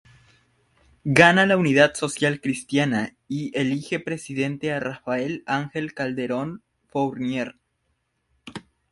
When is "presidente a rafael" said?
3.99-5.43